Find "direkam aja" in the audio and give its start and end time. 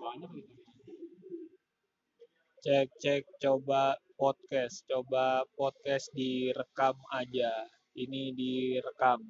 6.18-7.52